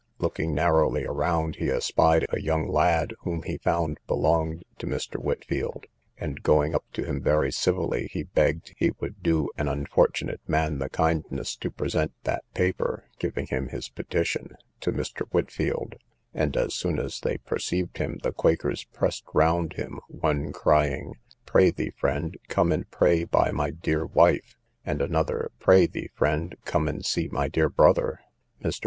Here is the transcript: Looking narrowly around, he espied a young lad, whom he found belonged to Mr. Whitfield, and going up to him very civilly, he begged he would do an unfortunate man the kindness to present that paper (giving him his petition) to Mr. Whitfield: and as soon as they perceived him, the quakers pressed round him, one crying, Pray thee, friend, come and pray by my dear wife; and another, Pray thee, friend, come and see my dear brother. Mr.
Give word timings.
Looking 0.17 0.55
narrowly 0.55 1.05
around, 1.05 1.57
he 1.57 1.69
espied 1.69 2.25
a 2.29 2.41
young 2.41 2.67
lad, 2.67 3.13
whom 3.19 3.43
he 3.43 3.59
found 3.59 3.99
belonged 4.07 4.63
to 4.79 4.87
Mr. 4.87 5.21
Whitfield, 5.21 5.85
and 6.17 6.41
going 6.41 6.73
up 6.73 6.83
to 6.93 7.03
him 7.03 7.21
very 7.21 7.51
civilly, 7.51 8.09
he 8.11 8.23
begged 8.23 8.73
he 8.77 8.93
would 8.99 9.21
do 9.21 9.51
an 9.59 9.67
unfortunate 9.67 10.41
man 10.47 10.79
the 10.79 10.89
kindness 10.89 11.55
to 11.57 11.69
present 11.69 12.13
that 12.23 12.43
paper 12.55 13.03
(giving 13.19 13.45
him 13.45 13.67
his 13.67 13.89
petition) 13.89 14.55
to 14.79 14.91
Mr. 14.91 15.27
Whitfield: 15.27 15.97
and 16.33 16.57
as 16.57 16.73
soon 16.73 16.97
as 16.97 17.19
they 17.19 17.37
perceived 17.37 17.99
him, 17.99 18.17
the 18.23 18.31
quakers 18.33 18.85
pressed 18.85 19.25
round 19.35 19.73
him, 19.73 19.99
one 20.07 20.51
crying, 20.51 21.13
Pray 21.45 21.69
thee, 21.69 21.91
friend, 21.95 22.37
come 22.47 22.71
and 22.71 22.89
pray 22.89 23.23
by 23.23 23.51
my 23.51 23.69
dear 23.69 24.07
wife; 24.07 24.55
and 24.83 24.99
another, 24.99 25.51
Pray 25.59 25.85
thee, 25.85 26.09
friend, 26.15 26.55
come 26.65 26.87
and 26.87 27.05
see 27.05 27.27
my 27.27 27.47
dear 27.47 27.69
brother. 27.69 28.21
Mr. 28.63 28.79